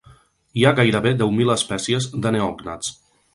Hi 0.61 0.63
ha 0.65 0.71
gairebé 0.79 1.11
deu 1.19 1.33
mil 1.41 1.51
espècies 1.57 2.09
de 2.25 2.33
neògnats. 2.37 2.91